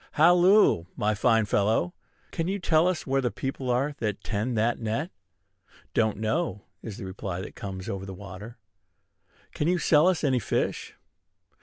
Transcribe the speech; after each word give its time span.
"Halloo, 0.13 0.85
my 0.95 1.13
fine 1.13 1.45
fellow! 1.45 1.93
Can 2.31 2.47
you 2.47 2.57
tell 2.57 2.87
us 2.87 3.05
where 3.05 3.21
the 3.21 3.29
people 3.29 3.69
are 3.69 3.93
that 3.99 4.23
tend 4.23 4.57
that 4.57 4.79
net?" 4.79 5.11
"Don't 5.93 6.17
know," 6.17 6.65
is 6.81 6.97
the 6.97 7.05
reply 7.05 7.39
that 7.41 7.53
comes 7.53 7.87
over 7.87 8.07
the 8.07 8.15
water. 8.15 8.57
"Can 9.53 9.67
you 9.67 9.77
sell 9.77 10.07
us 10.07 10.23
any 10.23 10.39
fish?" 10.39 10.95